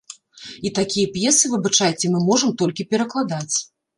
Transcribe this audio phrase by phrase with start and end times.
[0.67, 3.55] І такія п'есы, выбачайце, мы можам толькі перакладаць.